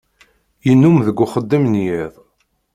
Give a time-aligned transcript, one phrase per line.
[0.67, 2.13] Yennum deg uxeddim n yiḍ